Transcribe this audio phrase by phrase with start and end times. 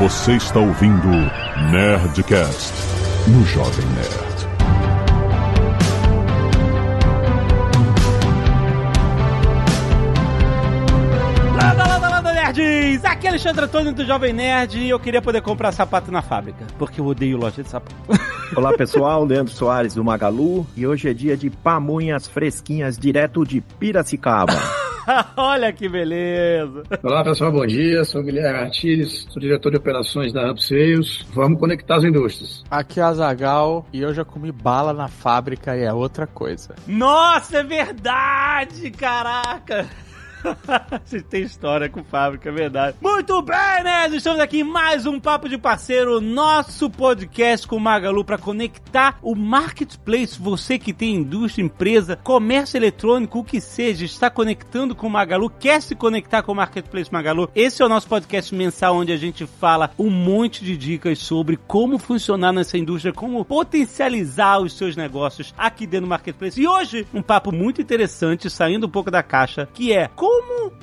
[0.00, 1.08] Você está ouvindo
[1.70, 2.72] Nerdcast
[3.28, 4.48] no Jovem Nerd.
[11.52, 13.04] Landa, landa, landa, nerds!
[13.04, 16.66] Aqui é Alexandre Antônio do Jovem Nerd e eu queria poder comprar sapato na fábrica,
[16.78, 17.94] porque eu odeio loja de sapato.
[18.56, 23.60] Olá pessoal, Leandro Soares do Magalu e hoje é dia de pamonhas fresquinhas direto de
[23.60, 24.79] Piracicaba.
[25.36, 26.82] Olha que beleza!
[27.02, 28.04] Olá pessoal, bom dia.
[28.04, 31.24] Sou Guilherme Artires, sou diretor de operações da Hub Sales.
[31.32, 32.62] Vamos conectar as indústrias.
[32.70, 36.74] Aqui é a Zagal e eu já comi bala na fábrica e é outra coisa.
[36.86, 38.90] Nossa, é verdade!
[38.90, 39.88] Caraca!
[41.04, 42.96] Você tem história com fábrica, é verdade.
[43.00, 44.08] Muito bem, né?
[44.08, 49.18] Estamos aqui em mais um Papo de Parceiro, nosso podcast com o Magalu para conectar
[49.22, 50.40] o marketplace.
[50.40, 55.50] Você que tem indústria, empresa, comércio eletrônico, o que seja, está conectando com o Magalu,
[55.50, 57.50] quer se conectar com o marketplace Magalu.
[57.54, 61.56] Esse é o nosso podcast mensal onde a gente fala um monte de dicas sobre
[61.56, 66.60] como funcionar nessa indústria, como potencializar os seus negócios aqui dentro do marketplace.
[66.60, 70.29] E hoje, um papo muito interessante, saindo um pouco da caixa, que é como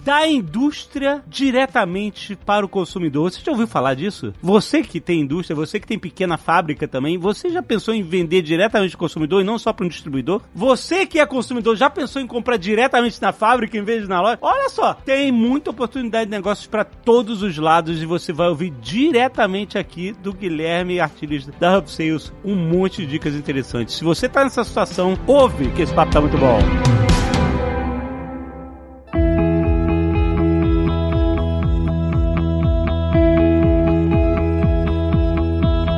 [0.03, 3.31] da indústria diretamente para o consumidor.
[3.31, 4.33] Você já ouviu falar disso?
[4.41, 8.41] Você que tem indústria, você que tem pequena fábrica também, você já pensou em vender
[8.41, 10.41] diretamente ao consumidor e não só para um distribuidor?
[10.55, 14.21] Você que é consumidor já pensou em comprar diretamente na fábrica em vez de na
[14.21, 14.37] loja?
[14.41, 18.71] Olha só, tem muita oportunidade de negócios para todos os lados e você vai ouvir
[18.81, 23.95] diretamente aqui do Guilherme Artilhos da Hub Sales um monte de dicas interessantes.
[23.95, 27.26] Se você tá nessa situação, ouve que esse papo tá muito bom.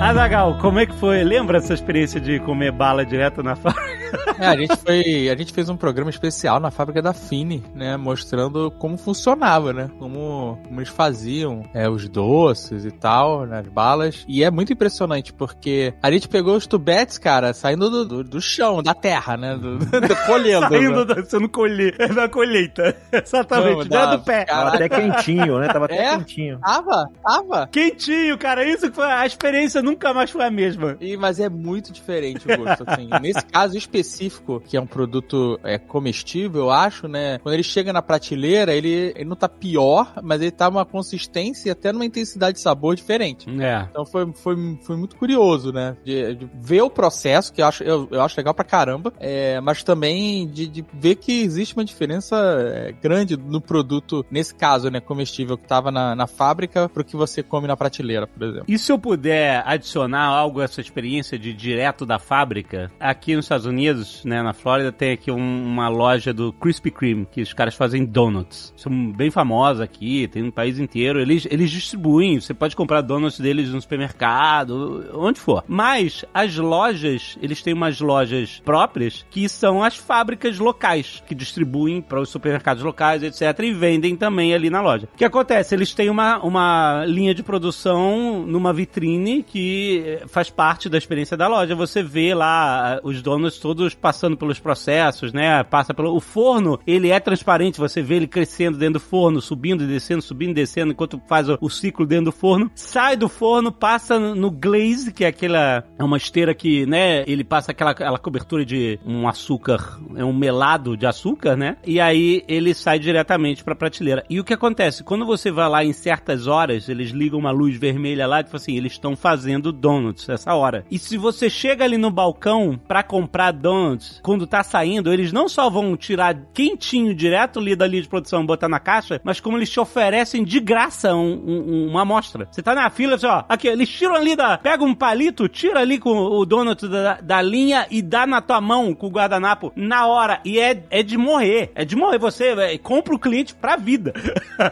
[0.10, 1.24] Azagal, como é que foi?
[1.24, 4.00] Lembra essa experiência de comer bala direto na fábrica?
[4.40, 7.96] É, a gente foi, a gente fez um programa especial na fábrica da Fini, né,
[7.96, 13.68] mostrando como funcionava, né, como, como eles faziam é, os doces e tal, né, as
[13.68, 14.26] balas.
[14.28, 18.42] E é muito impressionante porque a gente pegou os tubetes, cara, saindo do, do, do
[18.42, 20.70] chão, da terra, né, do, do colhendo.
[20.70, 21.14] Saindo né?
[21.14, 22.96] da, você não colher, é da colheita.
[23.14, 24.46] Exatamente, Não, dentro da- do pé.
[24.46, 25.68] Tava até quentinho, né?
[25.68, 26.18] Tava até É?
[26.18, 26.60] quentinho.
[26.60, 27.68] Tava, tava.
[27.68, 30.98] Quentinho, cara, isso que foi, a experiência nunca mais foi a mesma.
[31.00, 33.10] E, mas é muito diferente o gosto, assim.
[33.22, 37.38] Nesse caso específico, que é um produto é, comestível, eu acho, né?
[37.40, 41.70] Quando ele chega na prateleira, ele, ele não tá pior, mas ele tá uma consistência
[41.70, 43.50] e até numa intensidade de sabor diferente.
[43.62, 43.88] É.
[43.90, 45.96] Então foi, foi, foi muito curioso, né?
[46.04, 49.60] De, de ver o processo, que eu acho, eu, eu acho legal pra caramba, é,
[49.62, 54.90] mas também de, de ver que existe uma diferença é, grande no produto, nesse caso,
[54.90, 58.66] né, comestível, que tava na, na fábrica, pro que você come na prateleira, por exemplo.
[58.68, 63.46] E se eu puder adicionar algo a essa experiência de direto da fábrica, aqui nos
[63.46, 67.54] Estados Unidos, né, na Flórida, tem aqui um- uma loja do Krispy Kreme, que os
[67.54, 68.74] caras fazem donuts.
[68.76, 71.20] São bem famosos aqui, tem no país inteiro.
[71.20, 75.64] Eles, eles distribuem, você pode comprar donuts deles no supermercado, onde for.
[75.68, 82.02] Mas as lojas, eles têm umas lojas próprias que são as fábricas locais, que distribuem
[82.02, 83.60] para os supermercados locais, etc.
[83.64, 85.08] E vendem também ali na loja.
[85.14, 85.76] O que acontece?
[85.76, 89.79] Eles têm uma, uma linha de produção numa vitrine que
[90.28, 91.76] faz parte da experiência da loja.
[91.76, 95.64] Você vê lá ah, os donos todos passando pelos processos, né?
[95.64, 96.16] Passa pelo.
[96.16, 100.22] O forno, ele é transparente, você vê ele crescendo dentro do forno, subindo e descendo,
[100.22, 102.72] subindo e descendo, enquanto faz o, ciclo dentro do forno.
[102.76, 105.84] Sai do forno, passa no, no glaze, que é aquela.
[105.98, 107.24] É uma esteira que, né?
[107.28, 111.78] Ele passa aquela, aquela cobertura de um açúcar, é um melado de açúcar, né?
[111.86, 114.24] E aí ele sai diretamente pra prateleira.
[114.30, 115.04] E o que acontece?
[115.04, 118.56] Quando você vai lá em certas horas, eles ligam uma luz vermelha lá e tipo
[118.56, 120.86] assim, eles estão fazendo donuts essa hora.
[120.90, 125.48] E se você chega ali no balcão pra comprar donuts, quando tá saindo, eles não
[125.50, 129.40] só vão tirar quentinho direto ali da linha de produção e botar na caixa, mas
[129.40, 132.48] como eles te oferecem de graça um- um- uma amostra.
[132.52, 134.58] Você tá na fila, assim, ó, aqui, eles tiram ali da.
[134.58, 138.62] Pega um palito, tira ali com o donut da, da linha e dá na tua
[138.62, 140.40] mão com o guardanapo na hora.
[140.46, 141.72] E é, é de morrer.
[141.76, 142.18] É de morrer.
[142.20, 144.14] Você é, compra o cliente pra vida.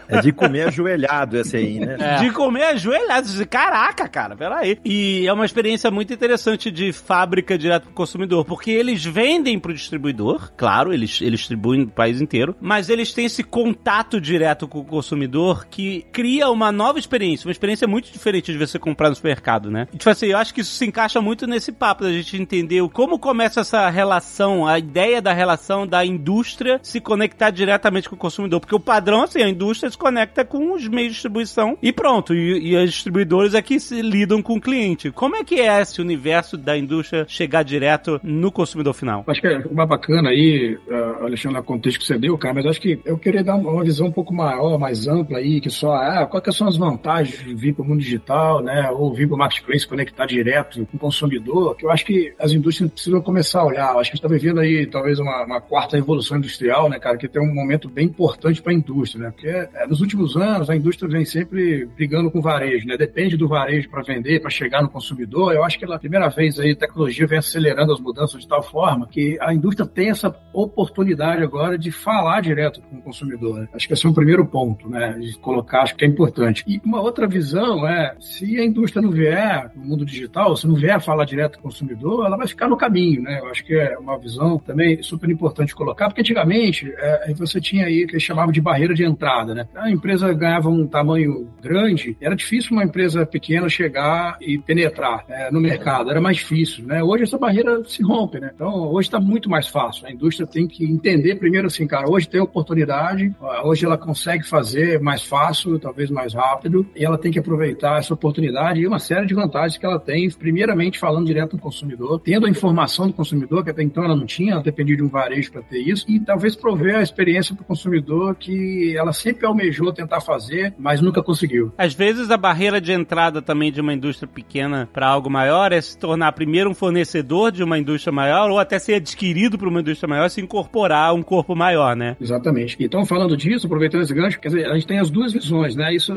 [0.08, 1.98] É de comer ajoelhado esse aí, né?
[2.20, 3.28] De comer ajoelhado.
[3.28, 4.77] Você, Caraca, cara, peraí.
[4.84, 9.74] E é uma experiência muito interessante de fábrica direto pro consumidor, porque eles vendem pro
[9.74, 14.80] distribuidor, claro, eles, eles distribuem no país inteiro, mas eles têm esse contato direto com
[14.80, 19.16] o consumidor que cria uma nova experiência, uma experiência muito diferente de você comprar no
[19.16, 19.88] supermercado, né?
[19.94, 22.88] E, tipo assim, eu acho que isso se encaixa muito nesse papo da gente entender
[22.90, 28.20] como começa essa relação, a ideia da relação da indústria se conectar diretamente com o
[28.20, 31.92] consumidor, porque o padrão, assim, a indústria se conecta com os meios de distribuição e
[31.92, 35.12] pronto, e, e as distribuidoras aqui se lidam com cliente.
[35.12, 39.24] Como é que é esse universo da indústria chegar direto no consumidor final?
[39.26, 42.66] Acho que é uma bacana aí, uh, Alexandre, o contexto que você deu, cara, mas
[42.66, 45.94] acho que eu queria dar uma visão um pouco maior, mais ampla aí, que só,
[45.94, 49.36] ah, quais são as vantagens de vir para o mundo digital, né, ou vir para
[49.36, 53.62] o marketplace, conectar direto com o consumidor, que eu acho que as indústrias precisam começar
[53.62, 53.94] a olhar.
[53.94, 57.00] Eu acho que a gente está vivendo aí talvez uma, uma, quarta revolução industrial, né,
[57.00, 60.36] cara, que tem um momento bem importante para a indústria, né, porque é, nos últimos
[60.38, 64.40] anos a indústria vem sempre brigando com o varejo, né, depende do varejo para vender,
[64.40, 65.54] para chegar no consumidor.
[65.54, 68.62] Eu acho que pela primeira vez aí a tecnologia vem acelerando as mudanças de tal
[68.62, 71.07] forma que a indústria tem essa oportunidade
[71.44, 73.60] agora de falar direto com o consumidor.
[73.60, 73.68] Né?
[73.74, 76.64] Acho que esse é um primeiro ponto, né, de colocar, acho que é importante.
[76.68, 80.76] E uma outra visão é, se a indústria não vier no mundo digital, se não
[80.76, 83.40] vier falar direto com o consumidor, ela vai ficar no caminho, né?
[83.40, 87.86] Eu acho que é uma visão também super importante colocar, porque antigamente é, você tinha
[87.86, 89.68] aí o que eles chamavam de barreira de entrada, né?
[89.76, 95.52] A empresa ganhava um tamanho grande, era difícil uma empresa pequena chegar e penetrar é,
[95.52, 97.04] no mercado, era mais difícil, né?
[97.04, 98.52] Hoje essa barreira se rompe, né?
[98.54, 100.08] Então hoje está muito mais fácil.
[100.08, 103.34] A indústria tem que entender primeiro assim, cara, hoje tem oportunidade,
[103.64, 108.14] hoje ela consegue fazer mais fácil, talvez mais rápido, e ela tem que aproveitar essa
[108.14, 112.20] oportunidade e uma série de vantagens que ela tem, primeiramente falando direto com o consumidor,
[112.20, 115.08] tendo a informação do consumidor, que até então ela não tinha, ela dependia de um
[115.08, 119.46] varejo para ter isso, e talvez prover a experiência para o consumidor que ela sempre
[119.46, 121.72] almejou tentar fazer, mas nunca conseguiu.
[121.78, 125.80] Às vezes a barreira de entrada também de uma indústria pequena para algo maior é
[125.80, 129.82] se tornar primeiro um fornecedor de uma indústria maior ou até ser adquirido por uma
[129.82, 132.16] indústria maior, se incorporar a um corpo maior, né?
[132.20, 132.78] Exatamente.
[132.80, 135.94] Então, falando disso, aproveitando esse gancho, quer dizer, a gente tem as duas visões, né?
[135.94, 136.16] Isso,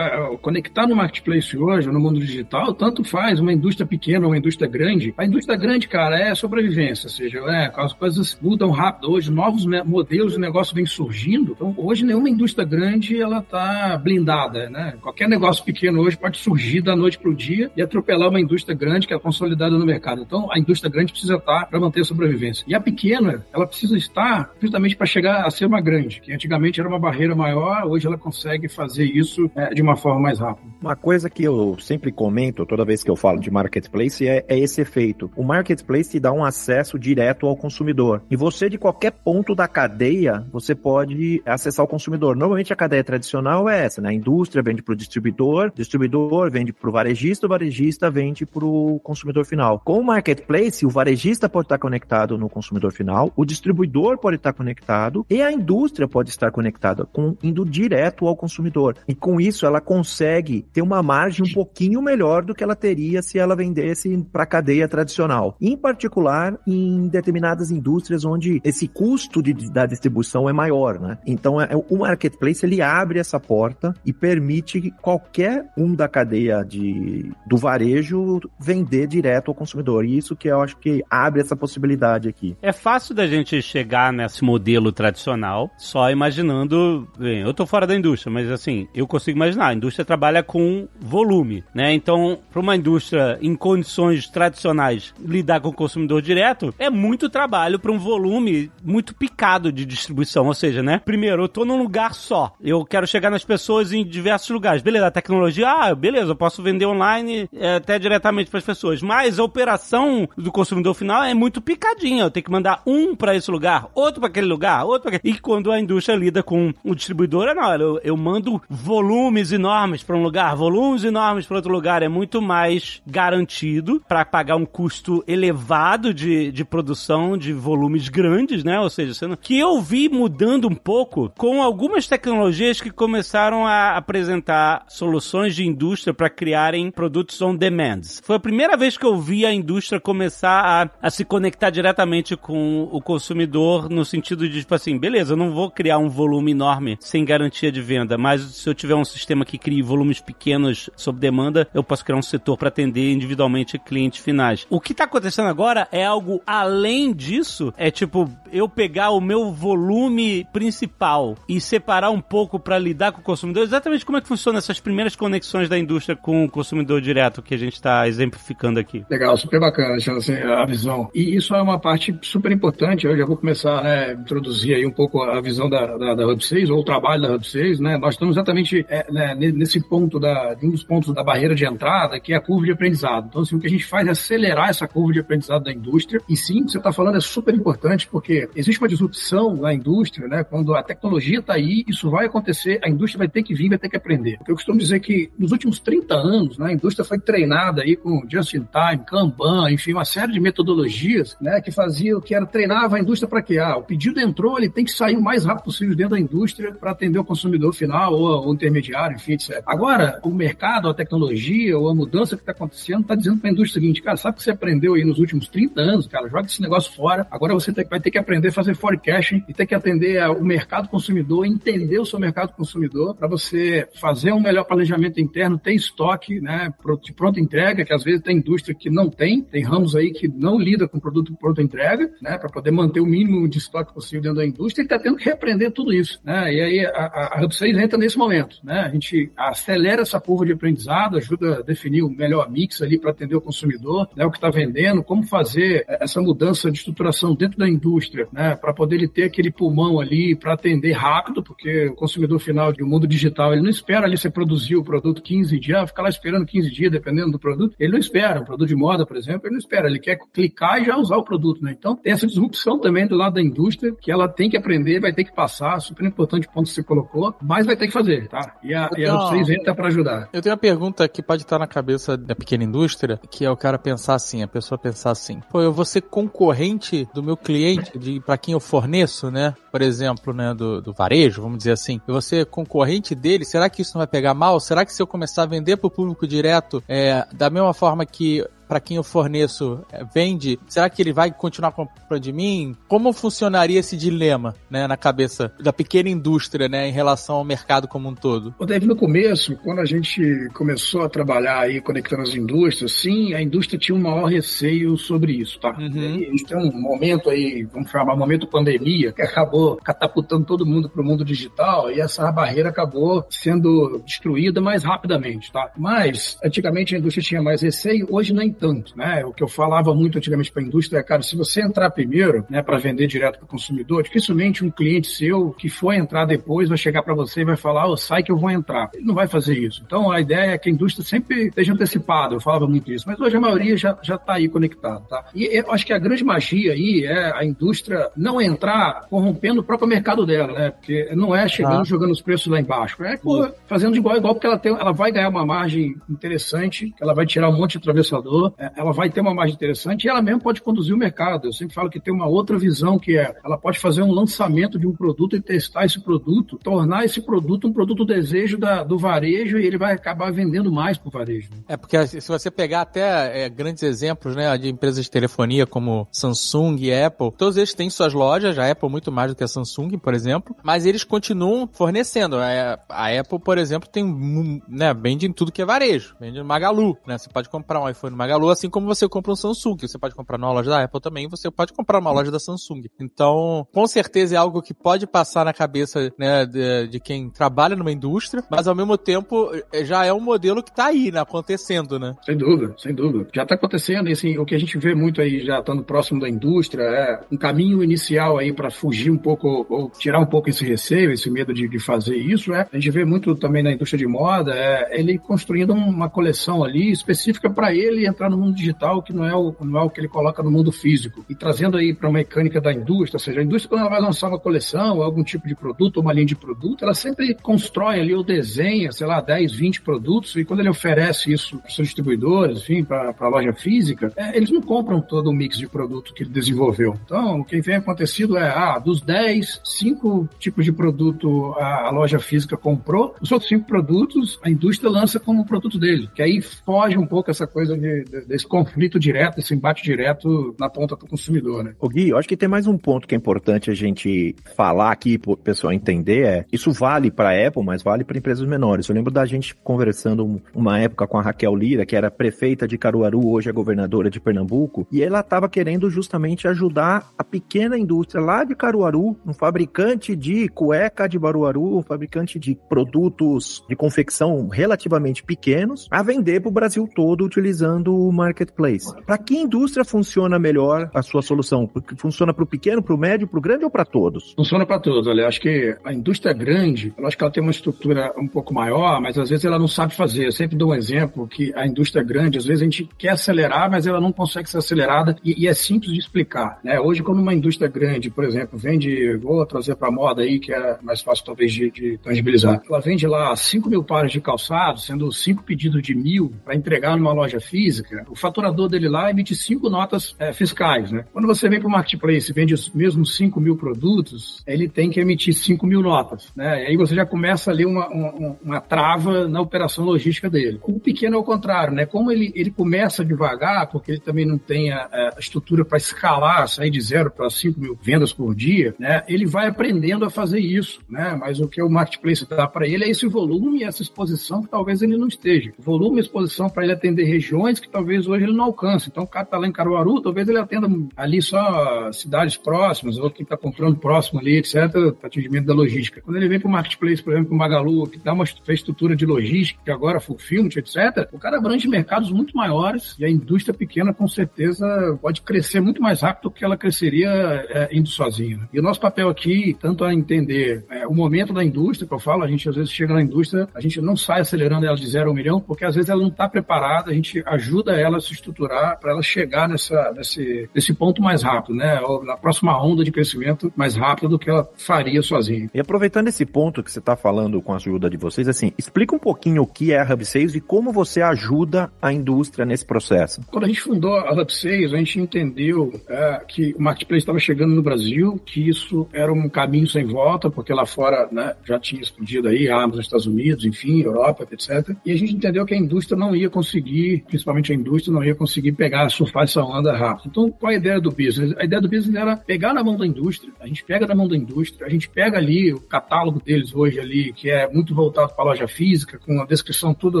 [0.40, 5.14] conectar no marketplace hoje, no mundo digital, tanto faz uma indústria pequena uma indústria grande.
[5.16, 9.66] A indústria grande, cara, é sobrevivência, ou seja, é, as coisas mudam rápido hoje, novos
[9.84, 11.52] modelos de negócio vêm surgindo.
[11.52, 14.94] Então, hoje nenhuma indústria grande ela tá blindada, né?
[15.00, 18.76] Qualquer negócio pequeno hoje pode surgir da noite para o dia e atropelar uma indústria
[18.76, 20.22] grande que é consolidada no mercado.
[20.22, 22.64] Então, a indústria grande precisa estar para manter a sobrevivência.
[22.66, 26.80] E a pequena, ela precisa estar justamente para chegar a ser uma grande, que antigamente
[26.80, 30.68] era uma barreira maior, hoje ela consegue fazer isso é, de uma forma mais rápida.
[30.80, 34.58] Uma coisa que eu sempre comento toda vez que eu falo de marketplace é, é
[34.58, 35.30] esse efeito.
[35.36, 38.22] O marketplace te dá um acesso direto ao consumidor.
[38.30, 42.36] E você, de qualquer ponto da cadeia, você pode acessar o consumidor.
[42.36, 44.10] Normalmente a cadeia tradicional é essa, né?
[44.10, 48.64] A indústria vende para o distribuidor, distribuidor vende para o varejista, o varejista vende para
[48.64, 49.80] o consumidor final.
[49.84, 54.52] Com o marketplace, o varejista pode estar conectado no consumidor final, o distribuidor pode estar
[54.52, 58.96] conectado e a indústria pode estar conectada, com, indo direto ao consumidor.
[59.06, 63.22] E com isso ela consegue ter uma margem um pouquinho melhor do que ela teria
[63.22, 65.56] se ela vendesse para a cadeia tradicional.
[65.60, 71.18] Em particular, em determinadas indústrias onde esse custo de, da distribuição é maior, né?
[71.26, 76.64] Então, é, o marketplace ele abre essa porta e permite que qualquer um da cadeia
[76.64, 80.04] de, do varejo vender direto ao consumidor.
[80.04, 82.56] E isso que eu acho que abre essa possibilidade aqui.
[82.62, 87.06] É fácil da gente chegar nesse modelo tradicional, só imaginando.
[87.18, 89.68] Bem, eu tô fora da indústria, mas assim, eu consigo imaginar.
[89.68, 91.92] A indústria trabalha com volume, né?
[91.92, 97.78] Então, para uma indústria em condições tradicionais lidar com o consumidor direto, é muito trabalho
[97.78, 100.46] para um volume muito picado de distribuição.
[100.46, 101.00] Ou seja, né?
[101.04, 102.52] Primeiro, eu tô num lugar só.
[102.60, 104.82] Eu quero chegar nas pessoas em diversos lugares.
[104.82, 109.02] Beleza, a tecnologia, ah, beleza, eu posso vender online é, até diretamente para as pessoas.
[109.02, 112.24] Mas a operação do consumidor final é muito picadinha.
[112.24, 115.34] Eu tenho que mandar um para esse lugar, outro para aquele lugar, outro para aquele.
[115.34, 120.02] E quando a indústria lida com o distribuidor, é não, eu, eu mando volumes enormes
[120.02, 122.02] para um lugar, volumes enormes para outro lugar.
[122.02, 128.64] É muito mais garantido para pagar um custo elevado de, de produção de volumes grandes,
[128.64, 128.78] né?
[128.80, 134.84] Ou seja, que eu vi mudando um pouco com algumas tecnologias que começaram a apresentar
[134.88, 138.00] soluções de indústria para criarem produtos on demand.
[138.22, 142.36] Foi a primeira vez que eu vi a indústria começar a, a se conectar diretamente
[142.36, 146.52] com o consumidor no sentido de, tipo assim, beleza, eu não vou criar um volume
[146.52, 150.90] enorme sem garantia de venda, mas se eu tiver um sistema que crie volumes pequenos
[150.96, 154.66] sob demanda, eu posso criar um setor para atender individualmente clientes finais.
[154.70, 159.52] O que está acontecendo agora é algo além disso, é tipo eu pegar o meu
[159.52, 163.62] volume principal e separar um pouco para lidar com o consumidor.
[163.62, 167.54] Exatamente como é que funciona essas primeiras conexões da indústria com o consumidor direto que
[167.54, 169.04] a gente está exemplificando aqui.
[169.10, 171.10] Legal, super bacana, assim, a visão.
[171.14, 173.06] E isso é uma parte super importante.
[173.06, 176.26] Eu já vou começar né, a introduzir aí um pouco a visão da, da, da
[176.26, 177.80] Hub 6 ou o trabalho da Hub 6.
[177.80, 177.96] Né?
[177.98, 181.64] Nós estamos exatamente é, né, nesse ponto da de um dos pontos da barreira de
[181.64, 183.26] entrada, que é a curva de aprendizado.
[183.28, 186.20] Então, assim, o que a gente faz é acelerar essa curva de aprendizado da indústria.
[186.28, 190.44] E sim, você está falando é super importante, porque existe uma disrupção na indústria, né?
[190.44, 193.78] Quando a tecnologia está aí, isso vai acontecer, a indústria vai ter que vir, vai
[193.78, 194.38] ter que aprender.
[194.46, 198.22] Eu costumo dizer que nos últimos 30 anos, né, a indústria foi treinada aí com
[198.28, 203.28] just-in-time, Kanban, enfim, uma série de metodologias, né, que faziam, que era treinava a indústria
[203.28, 203.58] para quê?
[203.58, 206.72] Ah, o pedido entrou, ele tem que sair o mais rápido possível dentro da indústria
[206.72, 209.62] para atender o consumidor final ou o intermediário, enfim, etc.
[209.66, 213.52] Agora, o mercado, a tecnologia ou a mudança que está acontecendo está dizendo para a
[213.52, 216.28] indústria o seguinte, cara, sabe o que você aprendeu aí nos últimos 30 anos, cara,
[216.28, 219.66] joga esse negócio fora, agora você vai ter que aprender a fazer forecasting e ter
[219.66, 224.64] que atender o mercado consumidor, entender o seu mercado consumidor para você fazer um melhor
[224.64, 226.72] planejamento interno, ter estoque, né,
[227.02, 230.28] de pronta entrega, que às vezes tem indústria que não tem, tem ramos aí que
[230.28, 234.22] não lida com produto pronta entrega, né, para poder manter o mínimo de estoque possível
[234.22, 237.44] dentro da indústria e está tendo que repreender tudo isso, né, e aí a, a
[237.44, 241.62] Hub 6 entra nesse momento, né, a gente acelera essa curva de aprendizado, ajuda a
[241.62, 245.22] definir o melhor mix ali para atender o consumidor, né, o que está vendendo, como
[245.22, 250.00] fazer essa mudança de estruturação dentro da indústria, né, para poder ele ter aquele pulmão
[250.00, 254.16] ali para atender rápido, porque o consumidor final do mundo digital, ele não espera ali
[254.16, 257.92] você produzir o produto 15 dias, ficar lá esperando 15 dias, dependendo do produto, ele
[257.92, 258.40] não espera.
[258.40, 261.16] Um produto de moda, por exemplo, ele não espera, ele quer clicar e já usar
[261.16, 261.74] o produto, né?
[261.78, 263.59] Então, tem essa disrupção também do lado da indústria,
[264.00, 266.82] que ela tem que aprender, vai ter que passar, super importante o ponto que você
[266.82, 268.56] colocou, mas vai ter que fazer, tá?
[268.62, 270.28] E a, e a 6 entra para ajudar.
[270.32, 273.56] Eu tenho uma pergunta que pode estar na cabeça da pequena indústria, que é o
[273.56, 277.98] cara pensar assim, a pessoa pensar assim, pô, eu vou ser concorrente do meu cliente,
[277.98, 279.54] de para quem eu forneço, né?
[279.70, 283.68] Por exemplo, né, do, do varejo, vamos dizer assim, eu vou ser concorrente dele, será
[283.68, 284.58] que isso não vai pegar mal?
[284.60, 288.04] Será que se eu começar a vender para o público direto, é, da mesma forma
[288.06, 292.76] que para quem eu forneço é, vende, será que ele vai continuar comprando de mim?
[292.86, 297.88] Como funcionaria esse dilema, né, na cabeça da pequena indústria, né, em relação ao mercado
[297.88, 298.54] como um todo?
[298.60, 300.22] O Dave, no começo, quando a gente
[300.54, 305.32] começou a trabalhar aí conectando as indústrias, sim, a indústria tinha um maior receio sobre
[305.32, 305.76] isso, tá?
[305.76, 305.88] Uhum.
[305.88, 310.64] a gente tem um momento aí, vamos chamar, um momento pandemia, que acabou catapultando todo
[310.64, 315.72] mundo para o mundo digital e essa barreira acabou sendo destruída mais rapidamente, tá?
[315.76, 319.24] Mas, antigamente a indústria tinha mais receio, hoje nem tanto, né?
[319.24, 322.44] O que eu falava muito antigamente para a indústria é, cara, se você entrar primeiro,
[322.50, 326.68] né, para vender direto para o consumidor, dificilmente um cliente seu que for entrar depois
[326.68, 328.90] vai chegar para você e vai falar, oh, sai que eu vou entrar.
[328.94, 329.82] Ele não vai fazer isso.
[329.84, 332.34] Então, a ideia é que a indústria sempre esteja antecipada.
[332.34, 335.24] Eu falava muito isso, mas hoje a maioria já já está aí conectada, tá?
[335.34, 339.64] E eu acho que a grande magia aí é a indústria não entrar corrompendo o
[339.64, 340.70] próprio mercado dela, né?
[340.70, 341.84] Porque não é chegando ah.
[341.84, 343.18] jogando os preços lá embaixo, é
[343.66, 347.14] fazendo de igual a igual porque ela tem, ela vai ganhar uma margem interessante, ela
[347.14, 350.22] vai tirar um monte de atravessador é, ela vai ter uma margem interessante e ela
[350.22, 351.48] mesmo pode conduzir o mercado.
[351.48, 354.78] Eu sempre falo que tem uma outra visão que é, ela pode fazer um lançamento
[354.78, 358.98] de um produto e testar esse produto, tornar esse produto um produto desejo da, do
[358.98, 361.50] varejo e ele vai acabar vendendo mais para o varejo.
[361.68, 366.06] É porque se você pegar até é, grandes exemplos, né, de empresas de telefonia como
[366.10, 369.48] Samsung e Apple, todos eles têm suas lojas, a Apple muito mais do que a
[369.48, 372.36] Samsung, por exemplo, mas eles continuam fornecendo.
[372.36, 376.44] A, a Apple, por exemplo, tem, né, vende em tudo que é varejo, vende no
[376.44, 379.76] Magalu, né, você pode comprar um iPhone no Magalu Assim como você compra um Samsung.
[379.80, 382.82] Você pode comprar numa loja da Apple também, você pode comprar numa loja da Samsung.
[383.00, 387.76] Então, com certeza é algo que pode passar na cabeça né, de, de quem trabalha
[387.76, 391.20] numa indústria, mas ao mesmo tempo é, já é um modelo que está aí, né,
[391.20, 392.14] acontecendo, né?
[392.24, 393.28] Sem dúvida, sem dúvida.
[393.34, 396.20] Já está acontecendo, e assim, o que a gente vê muito aí, já estando próximo
[396.20, 400.48] da indústria, é um caminho inicial aí para fugir um pouco, ou tirar um pouco
[400.48, 403.72] esse receio, esse medo de, de fazer isso, é, a gente vê muito também na
[403.72, 408.54] indústria de moda, é ele construindo uma coleção ali específica para ele entrar no mundo
[408.54, 411.24] digital que não é, o, não é o que ele coloca no mundo físico.
[411.28, 414.00] E trazendo aí para a mecânica da indústria, ou seja, a indústria quando ela vai
[414.00, 418.14] lançar uma coleção, algum tipo de produto, uma linha de produto, ela sempre constrói ali
[418.14, 421.88] ou desenha, sei lá, 10, 20 produtos e quando ele oferece isso para os seus
[421.88, 426.14] distribuidores, enfim, para a loja física, é, eles não compram todo o mix de produto
[426.14, 426.96] que ele desenvolveu.
[427.04, 431.90] Então, o que vem acontecido é, ah, dos 10, 5 tipos de produto a, a
[431.90, 436.40] loja física comprou, os outros 5 produtos a indústria lança como produto dele, que aí
[436.40, 441.06] foge um pouco essa coisa de desse conflito direto, esse embate direto na ponta do
[441.06, 441.74] consumidor, né?
[441.80, 444.90] O Gui, eu acho que tem mais um ponto que é importante a gente falar
[444.90, 448.46] aqui para o pessoal entender, é isso vale para a Apple, mas vale para empresas
[448.46, 448.88] menores.
[448.88, 452.76] Eu lembro da gente conversando uma época com a Raquel Lira, que era prefeita de
[452.76, 458.22] Caruaru, hoje é governadora de Pernambuco, e ela estava querendo justamente ajudar a pequena indústria
[458.22, 464.48] lá de Caruaru, um fabricante de cueca de Baruaru, um fabricante de produtos de confecção
[464.48, 468.86] relativamente pequenos, a vender para o Brasil todo utilizando marketplace.
[469.04, 471.68] Para que indústria funciona melhor a sua solução?
[471.96, 474.32] Funciona para o pequeno, para o médio, para o grande ou para todos?
[474.34, 475.06] Funciona para todos.
[475.06, 478.54] Olha, acho que a indústria grande, eu acho que ela tem uma estrutura um pouco
[478.54, 480.26] maior, mas às vezes ela não sabe fazer.
[480.26, 483.70] Eu sempre dou um exemplo que a indústria grande, às vezes a gente quer acelerar,
[483.70, 486.58] mas ela não consegue ser acelerada e, e é simples de explicar.
[486.62, 486.78] Né?
[486.80, 490.78] Hoje, quando uma indústria grande, por exemplo, vende, vou trazer para moda aí, que é
[490.82, 495.10] mais fácil talvez de, de tangibilizar, ela vende lá 5 mil pares de calçados, sendo
[495.10, 499.68] 5 pedidos de mil para entregar numa loja física, o faturador dele lá emite 5
[499.68, 500.90] notas é, fiscais.
[500.90, 501.04] Né?
[501.12, 504.90] Quando você vem para o marketplace e vende os mesmos 5 mil produtos, ele tem
[504.90, 506.32] que emitir 5 mil notas.
[506.34, 506.64] Né?
[506.64, 510.58] E aí você já começa ali uma, uma, uma trava na operação logística dele.
[510.62, 511.86] O pequeno é o contrário, né?
[511.86, 516.48] Como ele, ele começa devagar, porque ele também não tem a, a estrutura para escalar,
[516.48, 519.02] sair de zero para 5 mil vendas por dia, né?
[519.08, 521.16] Ele vai aprendendo a fazer isso, né?
[521.18, 524.50] Mas o que o marketplace dá para ele é esse volume e essa exposição que
[524.50, 525.52] talvez ele não esteja.
[525.58, 528.88] Volume e exposição para ele atender regiões que talvez hoje ele não alcance.
[528.88, 533.10] Então, o cara está lá em Caruaru, talvez ele atenda ali só cidades próximas, ou
[533.10, 534.54] quem está comprando próximo ali, etc.,
[535.02, 536.00] atendimento da logística.
[536.00, 539.06] Quando ele vem para o marketplace, por exemplo, o Magalu, que dá uma estrutura de
[539.06, 543.92] logística, que agora fulfillment, etc., o cara abrange mercados muito maiores e a indústria pequena,
[543.92, 547.08] com certeza, pode crescer muito mais rápido do que ela cresceria
[547.48, 548.36] é, indo sozinha.
[548.36, 548.48] Né?
[548.52, 551.98] E o nosso papel aqui, tanto a entender é, o momento da indústria, que eu
[551.98, 554.86] falo, a gente às vezes chega na indústria, a gente não sai acelerando ela de
[554.86, 557.98] zero a um milhão, porque às vezes ela não está preparada, a gente ajuda ela
[557.98, 561.80] a se estruturar para ela chegar nessa, nesse, nesse ponto mais rápido, né?
[561.82, 565.48] Ou na próxima onda de crescimento mais rápido do que ela faria sozinha.
[565.54, 568.94] E aproveitando esse ponto que você está falando com a ajuda de vocês, assim, explica
[568.94, 572.64] um pouquinho o que é a Hub Sales e como você ajuda a indústria nesse
[572.64, 573.20] processo.
[573.30, 577.18] Quando a gente fundou a Hub Sales, a gente entendeu é, que o marketplace estava
[577.18, 581.58] chegando no Brasil, que isso era um caminho sem volta, porque lá fora né, já
[581.58, 584.74] tinha explodido aí, a Amazon nos Estados Unidos, enfim, Europa, etc.
[584.84, 588.14] E a gente entendeu que a indústria não ia conseguir, principalmente a indústria, não ia
[588.14, 590.08] conseguir pegar, surfar essa onda rápido.
[590.08, 591.34] Então, qual a ideia do business?
[591.38, 594.08] A ideia do business era pegar na mão da indústria, a gente pega na mão
[594.08, 598.12] da indústria, a gente pega ali o catálogo deles hoje ali, que é muito voltado
[598.14, 600.00] para a loja física, com a descrição toda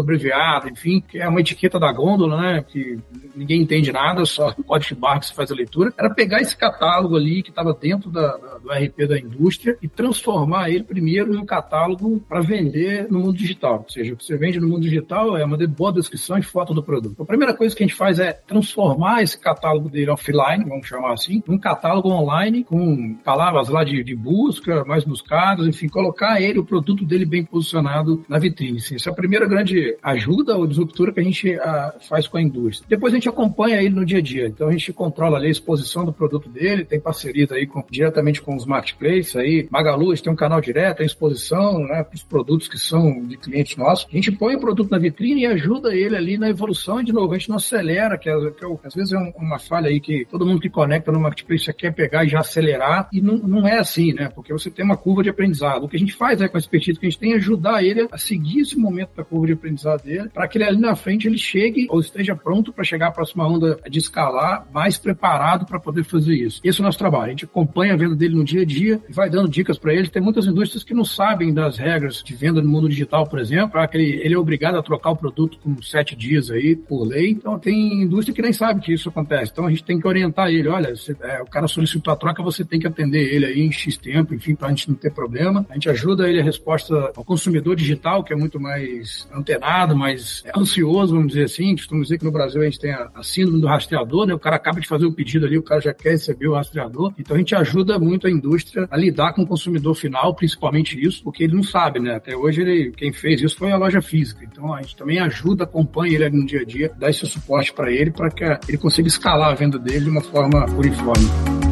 [0.00, 2.98] abreviada, enfim, que é uma etiqueta da gôndola, né, que
[3.34, 7.16] ninguém entende nada, só pode barra que se faz a leitura, era pegar esse catálogo
[7.16, 11.36] ali que estava dentro da, da, do RP da indústria e transformar ele primeiro em
[11.36, 13.84] um catálogo para vender no mundo digital.
[13.84, 16.74] Ou seja, o que você vende no mundo digital é uma boa descrição e foto
[16.74, 17.12] do produto.
[17.12, 20.86] Então, a primeira coisa que a gente faz é transformar esse catálogo dele offline, vamos
[20.86, 26.40] chamar assim, num catálogo online com palavras lá de, de busca, mais buscadas, enfim, colocar
[26.40, 28.78] ele, o produto dele bem posicionado na vitrine.
[28.78, 32.36] Assim, essa é a primeira grande ajuda ou disruptura que a gente a, faz com
[32.38, 32.86] a indústria.
[32.88, 34.46] Depois a gente acompanha ele no dia a dia.
[34.46, 38.42] Então a gente controla ali a exposição do produto dele, tem parcerias aí com, diretamente
[38.42, 39.68] com os marketplaces aí.
[39.70, 43.36] Magalu, a tem um canal direto, tem exposição, né, para os produtos que são de
[43.36, 44.06] clientes nossos.
[44.10, 47.34] A gente põe o produto na vitrine e ajuda ele ali na evolução de novo,
[47.40, 50.26] a gente não acelera, que, é, que é, às vezes é uma falha aí que
[50.30, 53.78] todo mundo que conecta no marketplace quer pegar e já acelerar, e não, não é
[53.78, 54.28] assim, né?
[54.34, 55.84] Porque você tem uma curva de aprendizado.
[55.84, 57.82] O que a gente faz é, com a expertise que a gente tem, é ajudar
[57.82, 60.94] ele a seguir esse momento da curva de aprendizado dele, para que ele ali na
[60.94, 65.66] frente ele chegue ou esteja pronto para chegar à próxima onda de escalar, mais preparado
[65.66, 66.60] para poder fazer isso.
[66.62, 67.26] Esse é o nosso trabalho.
[67.26, 69.94] A gente acompanha a venda dele no dia a dia e vai dando dicas para
[69.94, 70.08] ele.
[70.08, 73.80] Tem muitas indústrias que não sabem das regras de venda no mundo digital, por exemplo,
[73.88, 77.29] que ele, ele é obrigado a trocar o produto com sete dias aí por lei.
[77.32, 79.50] Então tem indústria que nem sabe que isso acontece.
[79.52, 80.68] Então a gente tem que orientar ele.
[80.68, 83.72] Olha, você, é, o cara solicitou a troca, você tem que atender ele aí em
[83.72, 85.66] X tempo, enfim, para a gente não ter problema.
[85.68, 90.44] A gente ajuda ele a resposta ao consumidor digital, que é muito mais antenado, mais
[90.56, 91.74] ansioso, vamos dizer assim.
[91.76, 94.34] Costumamos dizer que no Brasil a gente tem a, a síndrome do rastreador, né?
[94.34, 97.12] O cara acaba de fazer o pedido ali, o cara já quer receber o rastreador.
[97.18, 101.22] Então a gente ajuda muito a indústria a lidar com o consumidor final, principalmente isso,
[101.22, 102.14] porque ele não sabe, né?
[102.14, 104.44] Até hoje ele, quem fez isso foi a loja física.
[104.44, 107.90] Então a gente também ajuda, acompanha ele no dia a dia, dá esse suporte para
[107.90, 111.69] ele para que ele consiga escalar a venda dele de uma forma uniforme.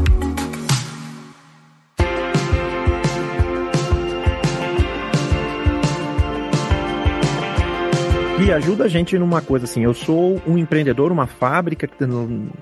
[8.48, 11.86] E ajuda a gente numa coisa assim, eu sou um empreendedor, uma fábrica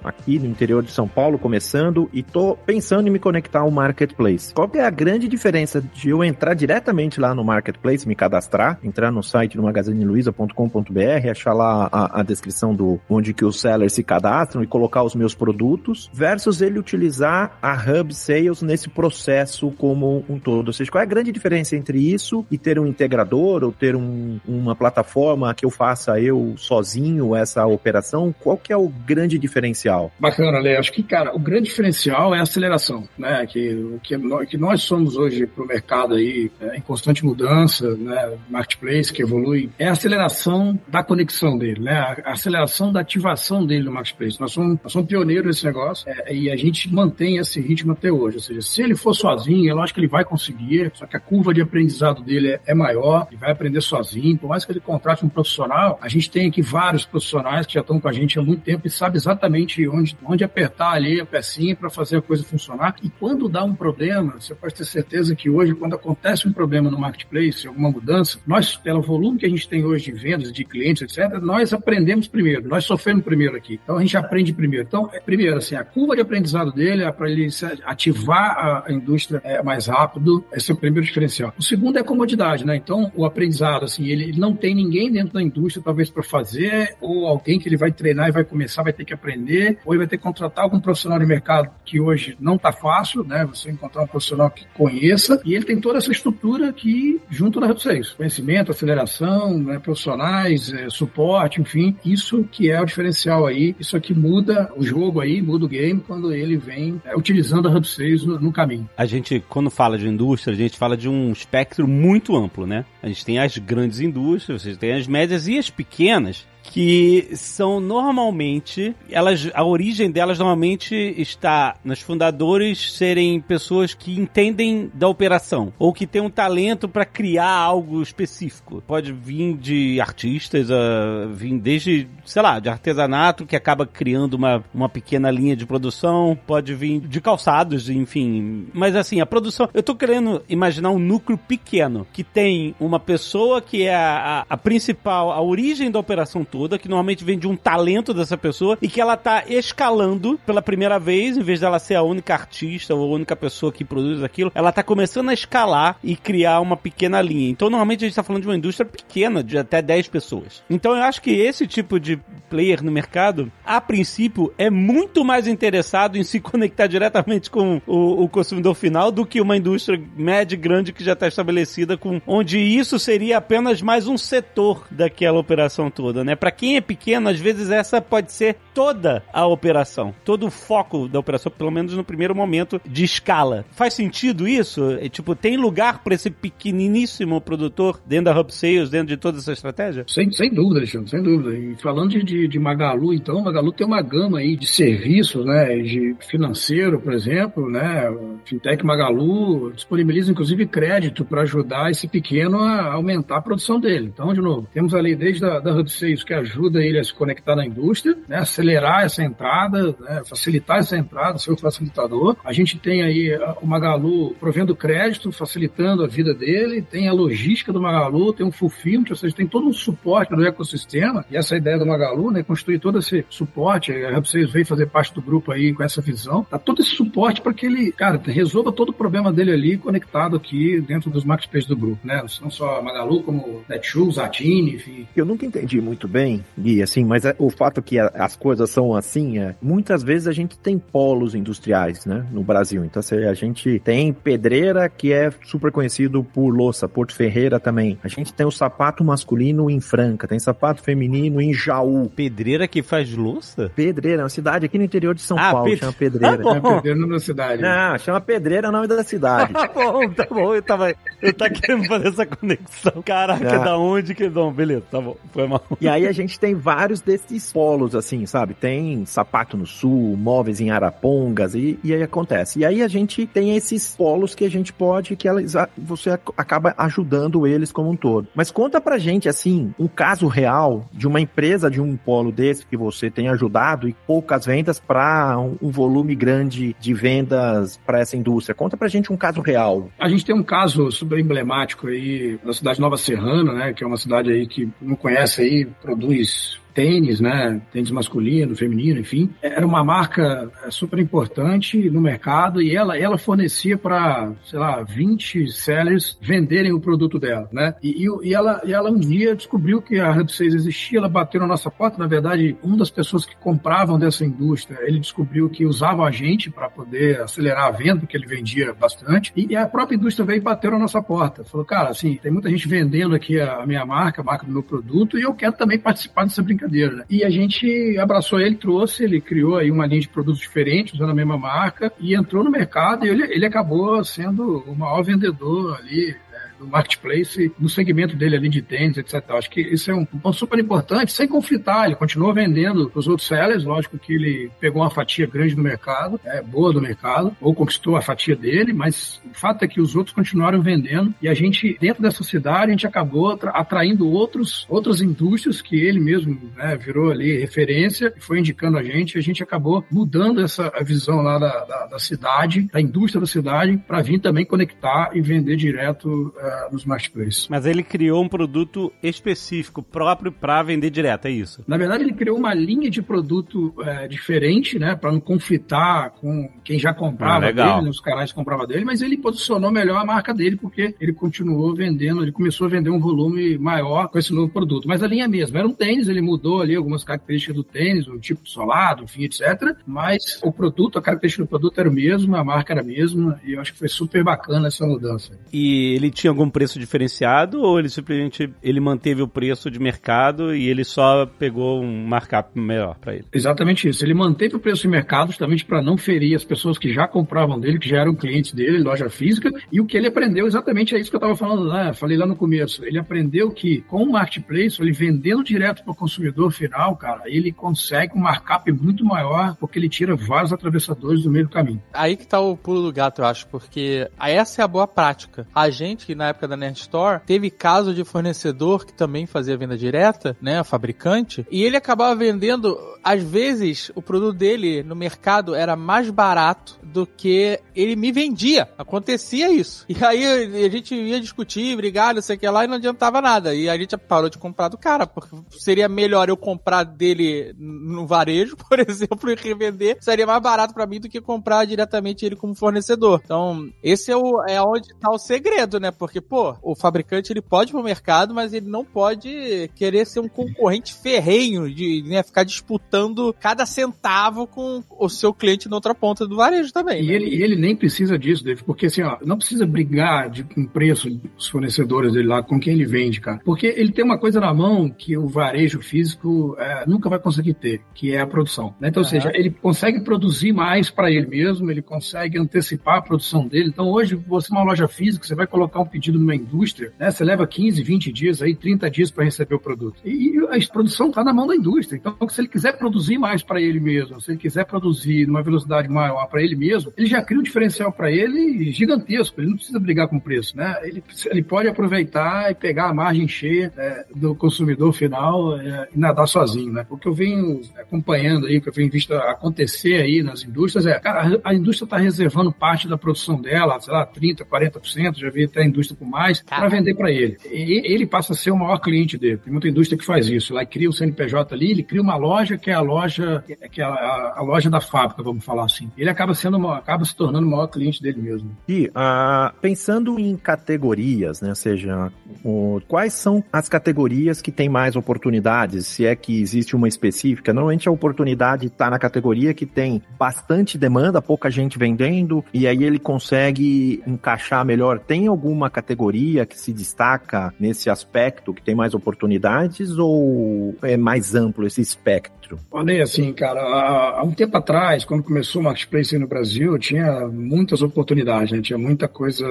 [0.02, 4.52] aqui no interior de São Paulo, começando, e tô pensando em me conectar ao Marketplace.
[4.52, 8.80] Qual que é a grande diferença de eu entrar diretamente lá no Marketplace, me cadastrar,
[8.82, 13.92] entrar no site do magazineluiza.com.br, achar lá a, a, descrição do onde que os sellers
[13.92, 19.70] se cadastram e colocar os meus produtos, versus ele utilizar a Hub Sales nesse processo
[19.78, 20.66] como um todo.
[20.66, 23.94] Ou seja, qual é a grande diferença entre isso e ter um integrador ou ter
[23.94, 28.34] um, uma plataforma que eu faça eu sozinho essa operação?
[28.40, 30.10] Qual que é o grande diferencial?
[30.18, 30.76] Bacana, Lê.
[30.76, 33.46] Acho que, cara, o grande diferencial é a aceleração, né?
[33.46, 34.16] Que, que,
[34.48, 38.36] que nós somos hoje para o mercado aí é, em constante mudança, né?
[38.48, 42.16] Marketplace que evolui, é a aceleração da conexão dele, né?
[42.24, 44.40] A aceleração da ativação dele no Marketplace.
[44.40, 48.10] Nós somos, nós somos pioneiros nesse negócio é, e a gente mantém esse ritmo até
[48.10, 48.36] hoje.
[48.36, 51.20] Ou seja, se ele for sozinho, eu acho que ele vai conseguir, só que a
[51.20, 54.38] curva de aprendizado dele é, é maior, ele vai aprender sozinho.
[54.38, 57.80] Por mais que ele contrate um profissional, a gente tem aqui vários profissionais que já
[57.80, 61.26] estão com a gente há muito tempo e sabe exatamente onde, onde apertar ali a
[61.26, 62.96] pecinha para fazer a coisa funcionar.
[63.02, 66.90] E quando dá um problema, você pode ter certeza que hoje, quando acontece um problema
[66.90, 70.64] no marketplace, alguma mudança, nós, pelo volume que a gente tem hoje de vendas, de
[70.64, 73.80] clientes, etc., nós aprendemos primeiro, nós sofremos primeiro aqui.
[73.82, 74.86] Então a gente aprende primeiro.
[74.86, 77.48] Então, é, primeiro, assim, a curva de aprendizado dele é para ele
[77.84, 81.52] ativar a, indústria é, mais rápido, esse é o primeiro diferencial.
[81.58, 82.76] O segundo é a comodidade, né?
[82.76, 87.26] Então, o aprendizado, assim, ele não tem ninguém dentro da indústria, talvez, para fazer, ou
[87.26, 90.06] alguém que ele vai treinar e vai começar, vai ter que aprender, ou ele vai
[90.06, 93.44] ter que contratar algum profissional de mercado que hoje não está fácil, né?
[93.46, 97.66] Você encontrar um profissional que conheça, e ele tem toda essa estrutura aqui junto na
[97.66, 98.10] Red 6.
[98.10, 99.78] Conhecimento, aceleração, né?
[99.78, 105.20] profissionais, é, suporte, enfim, isso que é o diferencial aí, isso aqui muda o jogo
[105.20, 108.88] aí, muda o game quando ele vem é, utilizando a Hub 6 no, no, caminho.
[108.96, 112.84] A gente, quando fala de indústria, a gente fala de um espectro muito amplo, né?
[113.02, 117.80] A gente tem as grandes indústrias, você tem as médias e as pequenas que são
[117.80, 125.72] normalmente elas a origem delas normalmente está nos fundadores serem pessoas que entendem da operação
[125.78, 128.82] ou que têm um talento para criar algo específico.
[128.86, 134.64] Pode vir de artistas, uh, vir desde, sei lá, de artesanato que acaba criando uma,
[134.74, 138.68] uma pequena linha de produção, pode vir de calçados, enfim.
[138.72, 143.60] Mas assim, a produção, eu tô querendo imaginar um núcleo pequeno que tem uma pessoa
[143.60, 147.46] que é a, a, a principal, a origem da operação toda que normalmente vem de
[147.46, 151.78] um talento dessa pessoa e que ela tá escalando pela primeira vez, em vez dela
[151.78, 155.34] ser a única artista ou a única pessoa que produz aquilo, ela tá começando a
[155.34, 157.50] escalar e criar uma pequena linha.
[157.50, 160.62] Então, normalmente a gente tá falando de uma indústria pequena, de até 10 pessoas.
[160.70, 165.46] Então, eu acho que esse tipo de player no mercado, a princípio, é muito mais
[165.46, 170.56] interessado em se conectar diretamente com o, o consumidor final do que uma indústria média
[170.56, 175.38] e grande que já está estabelecida, com onde isso seria apenas mais um setor daquela
[175.38, 176.34] operação toda, né?
[176.46, 181.08] Para quem é pequeno, às vezes essa pode ser toda a operação, todo o foco
[181.08, 183.64] da operação, pelo menos no primeiro momento de escala.
[183.72, 184.92] Faz sentido isso?
[185.00, 189.38] É, tipo, tem lugar para esse pequeniníssimo produtor dentro da Hub Sales, dentro de toda
[189.38, 190.04] essa estratégia?
[190.06, 191.58] Sem, sem dúvida, Alexandre, sem dúvida.
[191.58, 195.76] E falando de, de, de Magalu, então, Magalu tem uma gama aí de serviços, né,
[195.78, 198.04] de financeiro, por exemplo, né,
[198.44, 204.12] Fintech Magalu disponibiliza inclusive crédito para ajudar esse pequeno a aumentar a produção dele.
[204.12, 207.12] Então, de novo, temos ali desde a da Hub Sales, que ajuda ele a se
[207.12, 212.36] conectar na indústria, né, acelerar essa entrada, né, facilitar essa entrada, ser o facilitador.
[212.44, 217.72] A gente tem aí o Magalu provendo crédito, facilitando a vida dele, tem a logística
[217.72, 221.56] do Magalu, tem um fulfillment, ou seja, tem todo um suporte do ecossistema, e essa
[221.56, 225.52] ideia do Magalu, né, construir todo esse suporte, a Hub6 veio fazer parte do grupo
[225.52, 228.92] aí com essa visão, tá todo esse suporte para que ele, cara, resolva todo o
[228.92, 233.64] problema dele ali conectado aqui dentro dos marketplaces do grupo, né, não só Magalu, como
[233.68, 235.06] Netshoes, Atine, enfim.
[235.16, 238.34] Eu nunca entendi muito bem bem, Gui, assim, mas é, o fato que a, as
[238.34, 242.82] coisas são assim, é, muitas vezes a gente tem polos industriais, né, no Brasil.
[242.86, 247.98] Então, assim, a gente tem pedreira, que é super conhecido por louça, Porto Ferreira também.
[248.02, 252.08] A gente tem o sapato masculino em Franca, tem sapato feminino em Jaú.
[252.08, 253.70] Pedreira que faz louça?
[253.76, 255.80] Pedreira, é uma cidade aqui no interior de São ah, Paulo, Ped...
[255.80, 256.42] chama Pedreira.
[256.46, 257.62] Ah, é Pedreira na cidade.
[257.62, 259.52] Não, chama Pedreira é o nome da cidade.
[259.52, 263.02] tá bom, tá bom, eu tava, eu tava querendo fazer essa conexão.
[263.04, 263.58] Caraca, ah.
[263.58, 264.30] da onde que...
[264.30, 265.62] Não, beleza, tá bom, foi mal.
[265.78, 268.54] E aí a gente tem vários desses polos, assim, sabe?
[268.54, 272.60] Tem sapato no sul, móveis em Arapongas, e, e aí acontece.
[272.60, 276.74] E aí a gente tem esses polos que a gente pode, que elas, você acaba
[276.78, 278.28] ajudando eles como um todo.
[278.34, 282.66] Mas conta pra gente, assim, um caso real de uma empresa de um polo desse
[282.66, 288.00] que você tem ajudado e poucas vendas para um, um, volume grande de vendas para
[288.00, 288.54] essa indústria.
[288.54, 289.88] Conta pra gente um caso real.
[289.98, 293.72] A gente tem um caso super emblemático aí na cidade de Nova Serrana, né?
[293.72, 297.62] Que é uma cidade aí que não conhece aí, produz tênis, né?
[297.72, 299.30] Tênis masculino, feminino, enfim.
[299.40, 304.82] Era uma marca é, super importante no mercado e ela, ela fornecia para, sei lá,
[304.82, 307.74] 20 sellers venderem o produto dela, né?
[307.82, 311.40] E, e, ela, e ela um dia descobriu que a Hub 6 existia, ela bateu
[311.40, 311.96] na nossa porta.
[311.96, 316.50] Na verdade, uma das pessoas que compravam dessa indústria, ele descobriu que usava a gente
[316.50, 319.32] para poder acelerar a venda, porque ele vendia bastante.
[319.34, 321.42] E, e a própria indústria veio e bateu na nossa porta.
[321.42, 324.62] Falou, cara, assim, tem muita gente vendendo aqui a minha marca, a marca do meu
[324.62, 326.65] produto, e eu quero também participar dessa brincadeira.
[326.96, 327.04] Né?
[327.08, 331.10] E a gente abraçou ele, trouxe, ele criou aí uma linha de produtos diferentes, usando
[331.10, 335.78] a mesma marca, e entrou no mercado e ele, ele acabou sendo o maior vendedor
[335.78, 336.16] ali
[336.58, 339.22] no marketplace, no segmento dele ali de tênis, etc.
[339.30, 341.86] Acho que isso é um ponto super importante, sem conflitar.
[341.86, 346.20] Ele continuou vendendo os outros sellers, lógico que ele pegou uma fatia grande do mercado,
[346.24, 349.94] é, boa do mercado, ou conquistou a fatia dele, mas o fato é que os
[349.94, 355.00] outros continuaram vendendo e a gente, dentro dessa cidade, a gente acabou atraindo outros, outras
[355.00, 359.18] indústrias que ele mesmo né, virou ali referência e foi indicando a gente.
[359.18, 363.76] A gente acabou mudando essa visão lá da, da, da cidade, da indústria da cidade,
[363.86, 367.48] para vir também conectar e vender direto uh, nos marketplaces.
[367.48, 371.64] Mas ele criou um produto específico, próprio para vender direto, é isso?
[371.66, 376.48] Na verdade, ele criou uma linha de produto uh, diferente, né, para não conflitar com
[376.64, 380.00] quem já comprava ah, dele, né, os canais que compravam dele, mas ele posicionou melhor
[380.00, 384.18] a marca dele porque ele continuou vendendo, ele começou a vender um volume maior com
[384.18, 384.86] esse novo produto.
[384.86, 388.18] Mas a linha mesmo, era um tênis, ele mudou ali algumas características do tênis, o
[388.18, 389.76] tipo solado, enfim, etc.
[389.86, 393.40] Mas o produto, a característica do produto era o mesmo, a marca era a mesma,
[393.44, 395.38] e eu acho que foi super bacana essa mudança.
[395.52, 400.54] E ele tinha algum preço diferenciado ou ele simplesmente ele manteve o preço de mercado
[400.54, 403.24] e ele só pegou um markup melhor para ele?
[403.32, 404.04] Exatamente isso.
[404.04, 407.58] Ele manteve o preço de mercado justamente para não ferir as pessoas que já compravam
[407.58, 411.00] dele, que já eram clientes dele, loja física, e o que ele aprendeu exatamente é
[411.00, 412.84] isso que eu estava falando lá, falei lá no começo.
[412.84, 417.50] Ele aprendeu que com o marketplace, ele vendendo direto para o consumidor final, cara, ele
[417.50, 421.82] consegue um markup muito maior porque ele tira vários atravessadores do meio do caminho.
[421.92, 425.46] Aí que tá o pulo do gato, eu acho, porque essa é a boa prática.
[425.54, 429.76] A gente, na época da Nerd Store, teve caso de fornecedor que também fazia venda
[429.76, 435.76] direta, né, fabricante, e ele acabava vendendo, às vezes, o produto dele no mercado era
[435.76, 438.68] mais barato do que ele me vendia.
[438.76, 439.86] Acontecia isso.
[439.88, 440.24] E aí
[440.64, 443.54] a gente ia discutir, brigar, não sei o que lá, e não adiantava nada.
[443.54, 448.08] E a gente parou de comprar do cara, porque seria melhor eu comprar dele no
[448.08, 452.34] varejo, por exemplo, e revender, seria mais barato para mim do que comprar diretamente ele
[452.34, 453.20] como fornecedor.
[453.24, 455.92] Então, esse é, o, é onde tá o segredo, né?
[455.92, 460.18] Porque pô, o fabricante ele pode ir pro mercado, mas ele não pode querer ser
[460.18, 462.95] um concorrente ferrenho de né, ficar disputando
[463.38, 467.02] cada centavo com o seu cliente na outra ponta do varejo também.
[467.02, 467.14] E, né?
[467.14, 471.08] ele, ele nem precisa disso, Dave, porque assim, ó, não precisa brigar de, com preço
[471.10, 473.40] dos fornecedores dele lá, com quem ele vende, cara.
[473.44, 477.54] Porque ele tem uma coisa na mão que o varejo físico é, nunca vai conseguir
[477.54, 478.74] ter, que é a produção.
[478.80, 478.88] Né?
[478.88, 483.46] Então, ou seja, ele consegue produzir mais para ele mesmo, ele consegue antecipar a produção
[483.46, 483.68] dele.
[483.68, 487.10] Então, hoje, você uma loja física, você vai colocar um pedido pedido numa indústria, né,
[487.10, 490.00] você leva 15, 20 dias, aí 30 dias para receber o produto.
[490.04, 491.98] E, a produção está na mão da indústria.
[491.98, 495.88] Então, se ele quiser produzir mais para ele mesmo, se ele quiser produzir numa velocidade
[495.88, 499.40] maior para ele mesmo, ele já cria um diferencial para ele gigantesco.
[499.40, 500.76] Ele não precisa brigar com o preço, né?
[500.84, 505.98] Ele, ele pode aproveitar e pegar a margem cheia é, do consumidor final é, e
[505.98, 506.86] nadar sozinho, né?
[506.88, 510.86] O que eu venho acompanhando aí, o que eu venho visto acontecer aí nas indústrias
[510.86, 515.30] é, cara, a, indústria está reservando parte da produção dela, sei lá, 30, 40%, já
[515.30, 517.36] vi até a indústria com mais, para vender para ele.
[517.50, 519.38] E ele passa a ser o maior cliente dele.
[519.38, 520.54] Tem muita indústria que faz isso.
[520.54, 523.84] Lá cria o CNPJ ali, ele cria uma loja que é a loja, que é
[523.84, 525.88] a, a loja da fábrica, vamos falar assim.
[525.96, 528.50] Ele acaba sendo uma, acaba se tornando o maior cliente dele mesmo.
[528.66, 531.50] E uh, pensando em categorias, né?
[531.50, 532.10] Ou seja,
[532.44, 535.86] o, quais são as categorias que têm mais oportunidades?
[535.86, 540.76] Se é que existe uma específica, normalmente a oportunidade está na categoria que tem bastante
[540.76, 544.98] demanda, pouca gente vendendo, e aí ele consegue encaixar melhor.
[544.98, 551.36] Tem alguma categoria que se destaca nesse aspecto, que tem mais oportunidades, ou é mais
[551.36, 552.55] amplo esse espectro?
[552.70, 557.82] Olha, assim, cara, há, um tempo atrás, quando começou o Marketplace no Brasil, tinha muitas
[557.82, 558.60] oportunidades, né?
[558.60, 559.46] Tinha muita coisa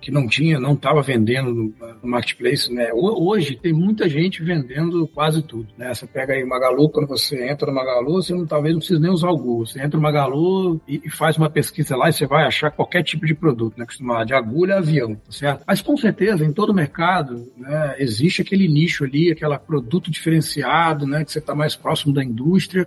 [0.00, 2.90] que não tinha, não estava vendendo no, Marketplace, né?
[2.92, 5.92] Hoje tem muita gente vendendo quase tudo, né?
[5.92, 9.10] Você pega aí Magalu, quando você entra no Magalu, você não, talvez não precisa nem
[9.10, 9.66] usar o Google.
[9.66, 13.02] Você entra no Magalu e, e faz uma pesquisa lá e você vai achar qualquer
[13.02, 13.84] tipo de produto, né?
[13.84, 15.64] Costuma de agulha a avião, tá certo.
[15.66, 21.24] Mas com certeza, em todo mercado, né, existe aquele nicho ali, aquele produto diferenciado, né,
[21.24, 22.35] que você está mais próximo da indústria,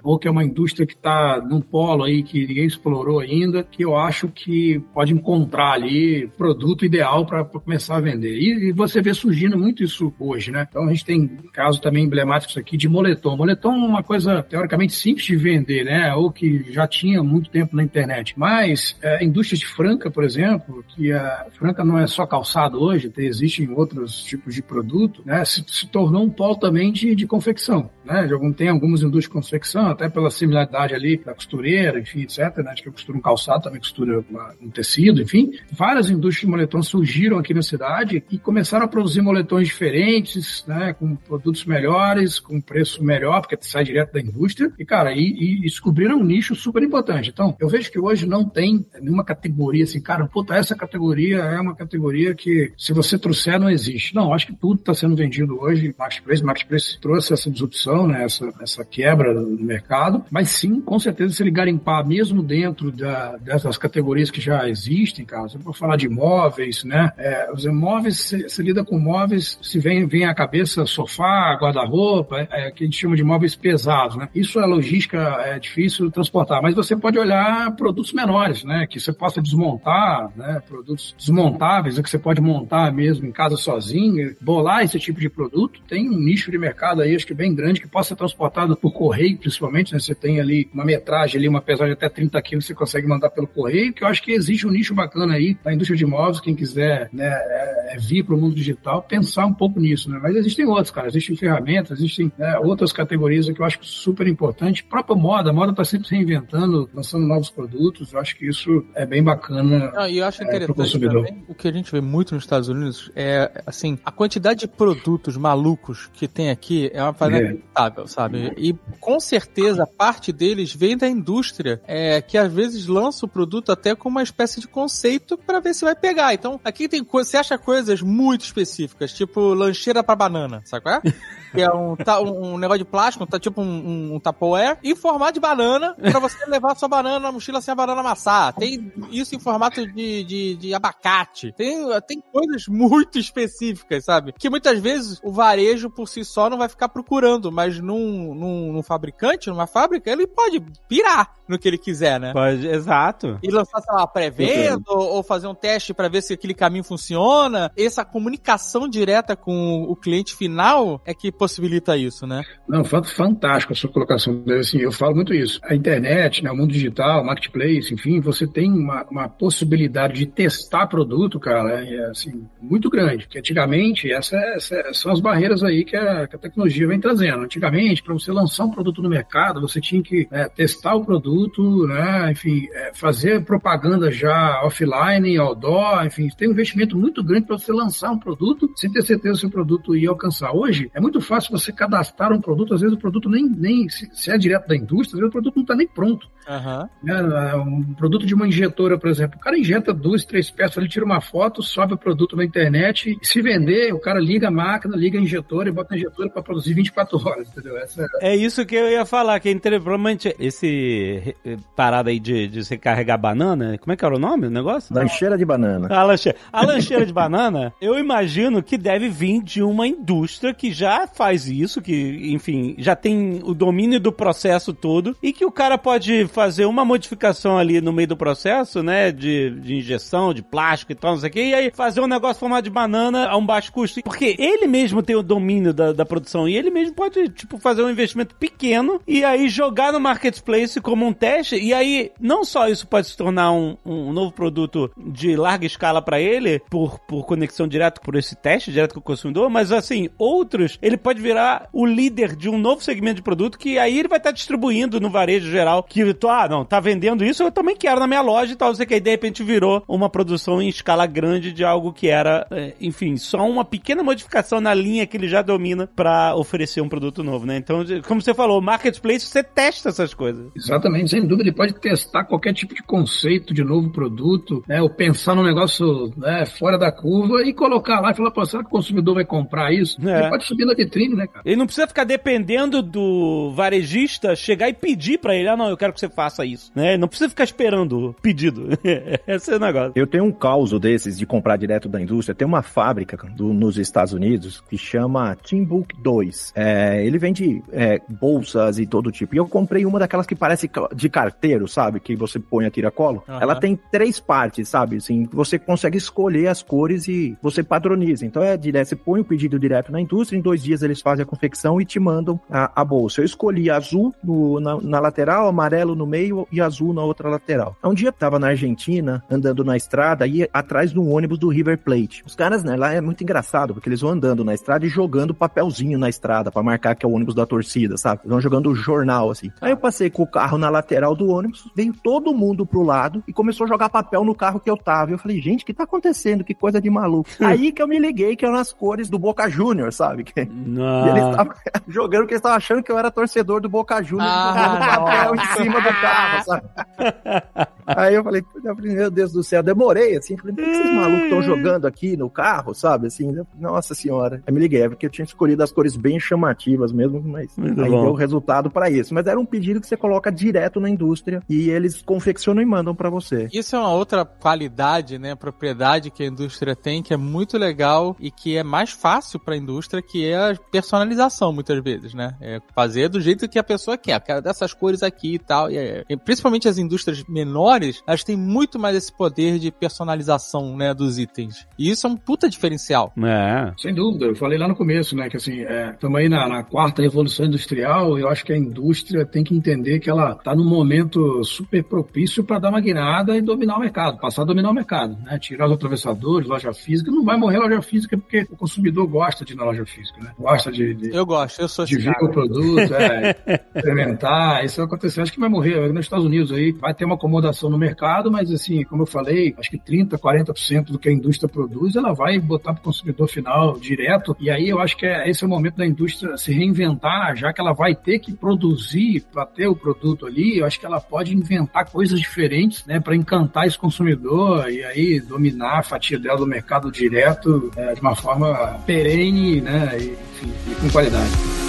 [0.04, 3.84] ou que é uma indústria que está num polo aí que ninguém explorou ainda, que
[3.84, 8.38] eu acho que pode encontrar ali produto ideal para começar a vender.
[8.38, 10.68] E, e, você vê surgindo muito isso hoje, né?
[10.70, 13.38] Então a gente tem casos também emblemáticos aqui de moletom.
[13.38, 16.14] Moletom é uma coisa teoricamente simples de vender, né?
[16.16, 18.34] Ou que já tinha muito tempo na internet.
[18.38, 22.82] Mas é, a indústria de Franca, por exemplo, que a Franca não é só calçado
[22.82, 25.44] hoje, tem, existem outros tipos de produto, né?
[25.46, 28.26] Se, se tornou um polo também de, de confecção, né?
[28.26, 32.58] De algum, tem algumas indústrias confecção, até pela similaridade ali da costureira, enfim, etc.
[32.58, 32.72] Né?
[32.72, 34.24] Acho que eu costuro um calçado, também costura
[34.62, 35.52] um tecido, enfim.
[35.72, 40.94] Várias indústrias de moletom surgiram aqui na cidade e começaram a produzir moletões diferentes, né?
[40.94, 44.72] Com produtos melhores, com preço melhor, porque sai direto da indústria.
[44.78, 47.30] E, cara, e, e descobriram um nicho super importante.
[47.30, 51.60] Então, eu vejo que hoje não tem nenhuma categoria assim, cara, puta, essa categoria é
[51.60, 54.16] uma categoria que, se você trouxer, não existe.
[54.16, 55.94] Não, acho que tudo está sendo vendido hoje.
[55.98, 58.24] Marketplace, Marketplace trouxe essa disrupção, né?
[58.24, 60.24] Essa, essa quebra no mercado.
[60.30, 65.26] Mas sim, com certeza, se ele garimpar mesmo dentro da, dessas categorias que já existem,
[65.26, 67.12] cara, você pode falar de imóveis, né?
[67.18, 72.68] É, os imóveis, você lida com móveis, se vem, vem à cabeça sofá, guarda-roupa, é,
[72.68, 74.30] é, que a gente chama de móveis pesados, né?
[74.34, 78.88] Isso é logística, é difícil transportar, mas você pode olhar produtos menores, né?
[78.88, 80.62] Que você possa desmontar, né?
[80.68, 85.82] Produtos desmontáveis, que você pode montar mesmo em casa sozinho, bolar esse tipo de produto.
[85.88, 88.92] Tem um nicho de mercado aí, acho que bem grande, que possa ser transportado por
[88.92, 90.00] correio, principalmente, né?
[90.00, 93.48] Você tem ali uma metragem ali, uma pesagem até 30 quilos, você consegue mandar pelo
[93.48, 96.56] correio, que eu acho que existe um nicho bacana aí da indústria de imóveis, quem
[96.56, 100.20] quiser né, é, é vir para o mundo digital, pensar um pouco nisso, né?
[100.22, 104.84] Mas existem outros, cara, existem ferramentas, existem né, outras categorias que eu acho super importante.
[104.84, 108.86] Própria moda, a moda está sempre se reinventando, lançando novos produtos, eu acho que isso
[108.96, 109.92] é bem bacana.
[109.94, 112.70] Não, e eu acho é, interessante também, o que a gente vê muito nos Estados
[112.70, 118.08] Unidos é, assim, a quantidade de produtos malucos que tem aqui é uma parada é.
[118.08, 118.54] sabe?
[118.58, 118.74] E
[119.10, 123.96] com certeza parte deles vem da indústria, é, que às vezes lança o produto até
[123.96, 126.32] com uma espécie de conceito para ver se vai pegar.
[126.36, 130.96] Então, aqui tem coisa, você acha coisas muito específicas, tipo lancheira para banana, sabe qual
[130.98, 131.02] é?
[131.52, 135.40] que é um, um, negócio de plástico, tá tipo um, um Tupperware, em formato de
[135.40, 138.54] banana, pra você levar sua banana na mochila sem a banana amassar.
[138.54, 141.52] Tem isso em formato de, de, de abacate.
[141.54, 144.34] Tem, tem coisas muito específicas, sabe?
[144.34, 148.74] Que muitas vezes o varejo por si só não vai ficar procurando, mas num, num,
[148.74, 152.32] num fabricante, numa fábrica, ele pode pirar no que ele quiser, né?
[152.32, 153.40] Pode, exato.
[153.42, 156.84] E lançar, sei lá, pré-venda ou, ou, fazer um teste para ver se aquele caminho
[156.84, 157.72] funciona.
[157.76, 162.44] Essa comunicação direta com o cliente final é que possibilita isso, né?
[162.68, 164.44] Não, fantástico a sua colocação.
[164.60, 165.60] Assim, eu falo muito isso.
[165.64, 170.86] A internet, né, o mundo digital, marketplace, enfim, você tem uma, uma possibilidade de testar
[170.88, 173.28] produto, cara, é assim, muito grande.
[173.28, 177.44] Que antigamente, essa, essa, são as barreiras aí que a, que a tecnologia vem trazendo.
[177.44, 181.88] Antigamente, para você lançar um produto no mercado, você tinha que né, testar o produto,
[181.88, 187.58] né, enfim, é, fazer propaganda já offline, outdoor, enfim, tem um investimento muito grande para
[187.58, 190.52] você lançar um produto sem ter certeza se o produto ia alcançar.
[190.54, 194.10] Hoje, é muito fácil você cadastrar um produto, às vezes o produto nem, nem se,
[194.12, 196.28] se é direto da indústria, às vezes o produto não está nem pronto.
[196.50, 197.80] Uhum.
[197.90, 201.06] Um produto de uma injetora, por exemplo, o cara injeta duas, três peças, ele tira
[201.06, 205.20] uma foto, sobe o produto na internet, se vender, o cara liga a máquina, liga
[205.20, 207.78] a injetora e bota a injetora para produzir 24 horas, entendeu?
[207.78, 208.08] Essa...
[208.22, 211.36] É isso que eu ia falar, que é provavelmente esse
[211.76, 214.96] parada aí de, de você carregar banana, como é que era o nome do negócio?
[214.96, 215.88] Lancheira de banana.
[215.92, 220.72] A lancheira, a lancheira de banana, eu imagino que deve vir de uma indústria que
[220.72, 225.52] já faz isso, que, enfim, já tem o domínio do processo todo e que o
[225.52, 230.42] cara pode fazer uma modificação ali no meio do processo, né, de, de injeção, de
[230.42, 233.28] plástico e tal, não sei o que, e aí fazer um negócio formado de banana
[233.28, 234.02] a um baixo custo.
[234.02, 237.84] Porque ele mesmo tem o domínio da, da produção e ele mesmo pode, tipo, fazer
[237.84, 242.70] um investimento pequeno e aí jogar no marketplace como um teste e aí não só
[242.70, 247.26] isso pode se tornar um, um novo produto de larga escala para ele por, por
[247.26, 251.70] conexão direta por esse teste direto com o consumidor, mas assim, outros, ele pode virar
[251.74, 255.00] o líder de um novo segmento de produto que aí ele vai estar tá distribuindo
[255.00, 258.22] no varejo geral que tu, ah, não, tá vendendo isso, eu também quero na minha
[258.22, 261.64] loja e tal, você que aí de repente virou uma produção em escala grande de
[261.64, 265.88] algo que era, é, enfim, só uma pequena modificação na linha que ele já domina
[265.96, 267.58] para oferecer um produto novo, né?
[267.58, 270.52] Então, como você falou, marketplace, você testa essas coisas.
[270.56, 274.82] Exatamente, sem dúvida, ele pode testar qualquer tipo de conceito de novo produto, né?
[274.82, 278.64] Ou pensar num negócio né, fora da curva e colocar lá e falar, pô, será
[278.64, 279.98] que o consumidor vai comprar isso?
[280.08, 280.22] É.
[280.22, 281.42] Ele pode subir na vitrine, né, cara?
[281.46, 285.78] Ele não precisa ficar dependendo do varejista chegar e pedir para ele, ah, não, eu
[285.78, 286.98] quero que você faça isso, né?
[286.98, 288.70] Não precisa ficar esperando o pedido.
[289.28, 289.94] Esse é o negócio.
[289.96, 293.78] Eu tenho um caos desses de comprar direto da indústria, tem uma fábrica do, nos
[293.78, 296.54] Estados Unidos que chama Timbuk 2.
[296.56, 299.36] É, ele vende é, bolsas e todo tipo.
[299.36, 302.00] E eu comprei uma daquelas que parece de carteiro, sabe?
[302.00, 303.24] Que você põe a tiracolo.
[303.28, 303.42] Uhum.
[303.42, 304.98] Ela tem três partes, sabe?
[304.98, 308.26] Assim, você consegue escolher as cores e você padroniza.
[308.26, 311.24] Então é direto, você põe o pedido direto na indústria, em dois dias eles fazem
[311.24, 313.22] a confecção e te mandam a, a bolsa.
[313.22, 317.76] Eu escolhi azul no, na, na, lateral, amarelo no meio e azul na outra lateral.
[317.84, 321.78] Um dia eu tava na Argentina, andando na estrada, e atrás do ônibus do River
[321.78, 322.24] Plate.
[322.26, 325.34] Os caras, né, lá é muito engraçado, porque eles vão andando na estrada e jogando
[325.34, 328.22] papelzinho na estrada para marcar que é o ônibus da torcida, sabe?
[328.24, 329.52] Eles vão jogando jornal, assim.
[329.62, 333.24] Aí eu passei com o carro na lateral do ônibus, veio todo mundo pro lado
[333.28, 335.12] e começou a jogar papel no carro que eu tava.
[335.12, 336.44] Eu falei, gente, o que tá acontecendo?
[336.44, 337.30] Que coisa de maluco.
[337.40, 340.24] Aí que eu me liguei que eram as cores do Boca Júnior, sabe?
[340.24, 340.46] Que...
[340.84, 341.54] E eles estavam
[341.88, 345.36] jogando que eles estavam achando que eu era torcedor do Boca Júnior ah, jogando papel
[345.36, 346.64] em cima do carro, sabe?
[347.96, 348.44] Aí eu falei,
[348.82, 352.30] meu Deus do céu, demorei, assim, falei, por que esses malucos estão jogando aqui no
[352.30, 353.08] carro, sabe?
[353.08, 354.44] Assim, nossa senhora.
[354.46, 357.82] Aí me liguei, é porque eu tinha escolhido as cores bem chamativas mesmo, mas Muito
[357.82, 358.04] aí bom.
[358.04, 359.14] deu resultado para isso.
[359.14, 362.94] Mas era um pedido que você coloca direto na indústria e eles confeccionam e mandam
[362.94, 363.48] para você.
[363.52, 368.16] Isso é uma outra qualidade, né, propriedade que a indústria tem, que é muito legal
[368.20, 372.36] e que é mais fácil para a indústria, que é personalização, muitas vezes, né?
[372.42, 375.70] É fazer do jeito que a pessoa quer, quero dessas cores aqui e tal.
[375.70, 380.94] E, é, principalmente as indústrias menores, elas têm muito mais esse poder de personalização, né,
[380.94, 381.68] dos itens.
[381.78, 383.14] E isso é um puta diferencial.
[383.24, 383.74] É.
[383.78, 384.26] Sem dúvida.
[384.26, 385.62] Eu falei lá no começo, né, que assim,
[385.94, 389.44] estamos é, aí na, na, quarta revolução industrial e eu acho que a indústria tem
[389.44, 393.78] que entender que ela está num momento super propício para dar uma guinada e dominar
[393.78, 395.40] o mercado, passar a dominar o mercado, né?
[395.40, 397.12] Tirar os atravessadores, loja física.
[397.12, 400.32] Não vai morrer loja física porque o consumidor gosta de ir na loja física, né?
[400.50, 403.36] Gosta de, de eu gosto, eu sou de ver o produto, é,
[403.76, 404.66] experimentar.
[404.66, 405.22] Isso vai acontecer.
[405.22, 405.92] Acho que vai morrer.
[405.94, 409.54] Nos Estados Unidos aí vai ter uma acomodação no mercado, mas assim, como eu falei,
[409.58, 413.28] acho que 30, 40% do que a indústria produz, ela vai botar para o consumidor
[413.28, 414.36] final direto.
[414.40, 417.54] E aí eu acho que é, esse é o momento da indústria se reinventar, já
[417.54, 420.58] que ela vai ter que produzir para ter o produto ali.
[420.58, 425.20] Eu acho que ela pode inventar coisas diferentes, né, para encantar esse consumidor e aí
[425.20, 430.76] dominar a fatia dela do mercado direto é, de uma forma perene, né, e, enfim,
[430.80, 431.69] com qualidade.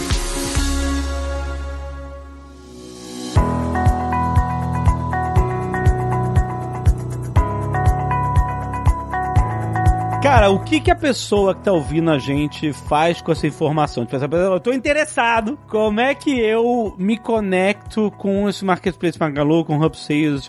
[10.23, 14.05] Cara, o que que a pessoa que tá ouvindo a gente faz com essa informação?
[14.05, 19.79] Tipo, eu tô interessado, como é que eu me conecto com esse Marketplace Magalu, com
[19.79, 19.97] o Hub?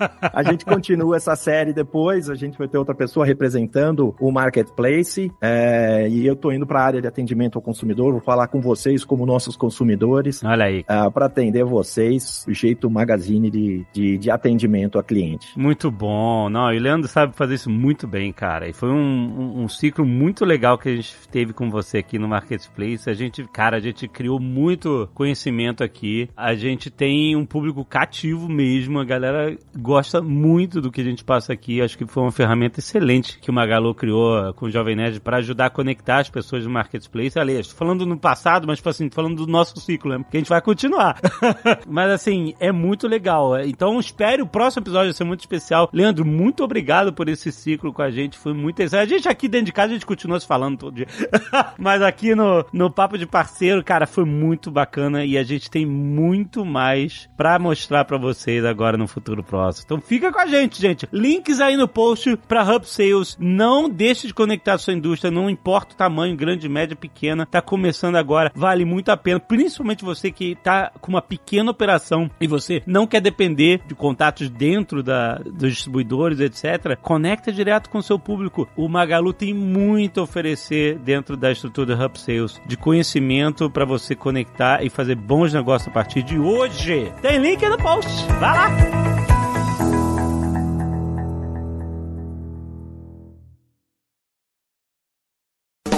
[0.00, 2.28] Ah, a gente continua essa série depois.
[2.28, 4.32] A gente vai ter outra pessoa representando o
[4.64, 8.48] Marketplace é, e eu tô indo para a área de atendimento ao consumidor, vou falar
[8.48, 10.42] com vocês como nossos consumidores.
[10.42, 10.80] Olha aí.
[10.80, 15.48] Uh, para atender vocês, o jeito magazine de, de, de, atendimento a cliente.
[15.56, 16.48] Muito bom.
[16.48, 18.68] Não, e o Leandro sabe fazer isso muito bem, cara.
[18.68, 22.18] E foi um, um, um, ciclo muito legal que a gente teve com você aqui
[22.18, 23.08] no Marketplace.
[23.08, 26.28] A gente, cara, a gente criou muito conhecimento aqui.
[26.36, 28.98] A gente tem um público cativo mesmo.
[28.98, 31.80] A galera gosta muito do que a gente passa aqui.
[31.80, 35.38] Acho que foi uma ferramenta excelente que o Magalu criou com o Jovem Nerd para
[35.38, 37.38] ajudar a conectar as pessoas do Marketplace.
[37.38, 40.18] Aliás, estou falando no passado, mas tipo assim, falando do nosso ciclo, né?
[40.18, 41.20] Porque a gente vai continuar.
[41.86, 43.58] mas assim, é muito legal.
[43.60, 45.88] Então espere o próximo episódio vai ser muito especial.
[45.92, 48.38] Leandro, muito obrigado por esse ciclo com a gente.
[48.38, 49.02] Foi muito interessante.
[49.02, 51.06] A gente aqui dentro de casa, a gente continua se falando todo dia.
[51.78, 55.86] mas aqui no, no Papo de Parceiro, cara, foi muito bacana e a gente tem
[55.86, 59.84] muito mais para mostrar para vocês agora no futuro próximo.
[59.84, 61.08] Então fica com a gente, gente.
[61.12, 63.36] Links aí no post para Hub Sales.
[63.38, 67.46] Não deixe de conectar sua indústria, não importa o tamanho, grande, média, pequena.
[67.46, 72.30] Tá começando agora, vale muito a pena, principalmente você que tá com uma pequena operação
[72.40, 76.96] e você não quer depender de contatos dentro da, dos distribuidores, etc.
[77.00, 78.68] Conecta direto com o seu público.
[78.76, 83.84] O Magalu tem muito a oferecer dentro da estrutura do Hub Sales de conhecimento para
[83.84, 87.12] você conectar e fazer bons negócios a partir de hoje.
[87.22, 88.08] Tem link no post.
[88.40, 89.33] Vai lá!